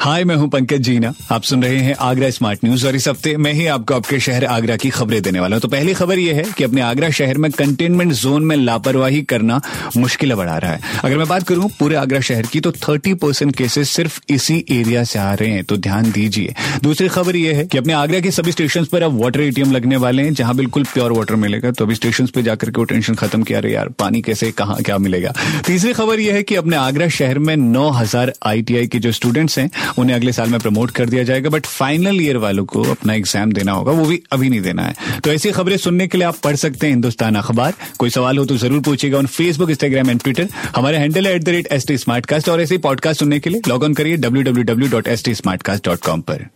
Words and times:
हाय, 0.00 0.24
मैं 0.24 0.34
हूँ 0.36 0.48
पंकज 0.48 0.80
जीना। 0.80 1.12
आप 1.30 1.42
सुन 1.42 1.62
रहे 1.62 1.76
हैं 1.76 1.94
आगरा 2.00 2.28
स्मार्ट 2.30 2.60
न्यूज़ 2.64 2.86
और 2.86 2.96
इस 2.96 3.06
हफ़्ते 3.08 3.36
मैं 3.36 3.52
ही 3.52 3.66
आपको 3.66 3.94
आपके 3.94 4.18
शहर 4.20 4.44
आगरा 4.44 4.76
की 4.76 4.90
खबरें 4.90 5.20
देने 5.22 5.40
वाला 5.40 5.56
हूँ। 5.56 5.60
तो 5.60 5.68
पहली 5.68 5.94
खबर 5.94 6.18
यह 6.18 6.36
है 6.36 6.44
कि 6.58 6.64
अपने 6.64 6.80
आगरा 6.80 7.10
शहर 7.10 7.38
में 7.38 7.50
कंटेनमेंट 7.50 8.12
जोन 8.12 8.44
में 8.44 8.54
लापरवाही 8.56 9.20
करना 9.22 9.60
मुश्किल 9.96 10.34
बढ़ा 10.34 10.56
रहा 10.58 10.72
है। 10.72 10.80
अगर 11.04 11.18
मैं 11.18 11.26
बात 11.28 11.42
करूँ 11.42 11.68
पूरे 11.78 11.96
आगरा 11.96 12.20
शहर 12.20 12.46
की 12.46 12.60
तो 12.60 12.70
30 12.76 13.14
परसेंट 13.14 13.54
केसेस 13.56 13.90
सिर्फ़ 13.90 14.18
इसी 14.28 14.64
एरिया 14.70 15.02
से 15.04 15.18
आ 15.18 15.34
रहे 15.34 15.50
हैं 15.50 15.64
तो 15.64 15.76
ध्यान 15.78 16.10
दीजिए। 16.12 16.54
दूसरी 16.82 17.08
खबर 17.08 17.36
यह 17.36 17.56
है 17.56 17.66
कि 17.66 17.78
अपने 17.78 17.92
आगरा 17.92 18.20
के 18.20 18.30
सभी 18.30 18.52
स्टेशन 18.52 18.84
पर 18.84 19.02
अब 19.02 19.20
वाटर 19.22 19.40
एटीएम 19.40 19.72
लगने 19.72 19.96
वाले 19.96 20.22
हैं, 20.22 20.34
जहाँ 20.34 20.56
बिल्कुल 20.56 20.84
प्योर 20.84 21.12
वाटर 21.12 21.36
मिलेगा। 21.36 21.70
तो 21.70 21.84
अभी 21.84 21.94
स्टेशन 21.94 22.26
पर 22.26 22.40
जाकर 22.40 22.70
के 22.70 22.78
वो 22.78 22.84
टेंशन 22.84 23.14
खत्म 23.16 23.42
किया 23.42 23.58
रहे 23.58 23.72
यार, 23.72 23.88
पानी 23.98 24.22
कैसे, 24.22 24.50
कहाँ, 24.52 24.80
क्या 24.80 24.98
मिलेगा? 24.98 25.34
तीसरी 25.66 25.92
खबर 25.92 26.20
यह 26.20 26.34
है 26.34 26.42
कि 26.42 26.56
अपने 26.56 26.76
आगरा 26.78 27.08
शहर 27.10 27.38
में 27.40 27.56
नौ 27.56 27.88
हज़ार 27.90 28.32
आईटीआई 28.46 28.86
के 28.86 28.98
जो 28.98 29.12
स्टूडेंट्स 29.12 29.58
हैं 29.58 29.70
उन्हें 29.98 30.14
अगले 30.16 30.32
साल 30.32 30.48
में 30.50 30.58
प्रमोट 30.60 30.90
कर 30.90 31.08
दिया 31.08 31.22
जाएगा 31.24 31.50
बट 31.50 31.66
फाइनल 31.66 32.20
ईयर 32.20 32.36
वालों 32.44 32.64
को 32.64 32.82
अपना 32.90 33.14
एग्ज़ाम 33.14 33.52
देना 33.52 33.72
होगा 33.72 33.92
वो 33.92 34.04
भी 34.04 34.22
अभी 34.32 34.48
नहीं 34.50 34.60
देना 34.60 34.82
है। 34.82 35.20
तो 35.24 35.32
ऐसी 35.32 35.50
खबरें 35.52 35.76
सुनने 35.78 36.06
के 36.08 36.18
लिए 36.18 36.26
आप 36.26 36.36
पढ़ 36.44 36.56
सकते 36.56 36.86
हैं 36.86 36.92
हिंदुस्तान 36.94 37.34
अखबार। 37.36 37.74
कोई 37.98 38.10
सवाल 38.10 38.38
हो 38.38 38.44
तो 38.44 38.56
ज़रूर 38.58 38.80
पूछेगा 38.82 39.18
on 39.18 39.26
Facebook 39.28 39.70
Instagram 39.70 40.10
and 40.10 40.20
Twitter 40.22 40.48
हमारे 40.76 40.98
हैंडल 40.98 41.26
है 41.26 41.34
at 41.34 41.44
the 41.44 41.48
rate 41.48 41.66
S 41.72 41.86
T 41.86 41.98
Smartcast 41.98 42.48
और 42.48 42.60
ऐसे 42.60 42.78
पॉडकास्ट 42.88 43.20
सुनने 43.20 43.40
के 43.40 43.50
लिए 43.50 43.60
लॉग 43.68 43.82
ऑन 43.84 43.94
करिए 43.94 44.16
W 44.16 44.42
W 44.42 44.64
W 44.64 44.88
dot 44.90 45.08
S 45.08 45.24
T 45.24 45.34
Smartcast 45.34 45.84
dot 45.88 46.00
com 46.06 46.20
पर। 46.30 46.46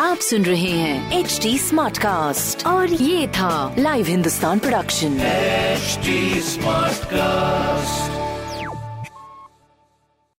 आप 0.00 0.18
सुन 0.20 0.42
रहे 0.44 0.70
हैं 0.70 1.18
एच 1.18 1.38
टी 1.42 1.56
स्मार्ट 1.58 1.98
कास्ट 1.98 2.66
और 2.66 2.92
ये 2.92 3.26
था 3.36 3.74
live 3.78 4.06
Hindustan 4.06 4.58
production 4.58 5.18
HD 5.76 6.14
Smartcast. 6.50 8.25